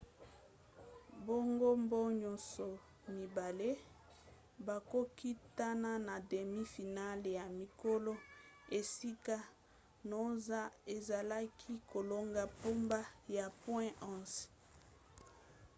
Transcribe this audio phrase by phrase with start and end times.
[1.25, 2.67] bangambo nyonso
[3.15, 3.69] mibale
[4.67, 8.13] bakokutana na demi final ya mikolo
[8.77, 9.37] esika
[10.09, 10.59] noosa
[10.95, 12.99] azalaki kolonga mpona
[13.35, 14.35] ba point 11